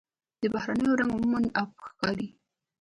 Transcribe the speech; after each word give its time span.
د 0.41 0.43
بحرونو 0.53 0.89
رنګ 0.99 1.11
عموماً 1.15 1.39
آبي 1.61 1.77
ښکاري. 1.87 2.27